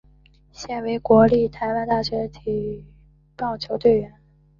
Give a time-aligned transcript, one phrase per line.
[0.51, 2.31] 现为国立台湾体育大学
[3.35, 4.13] 棒球队队员。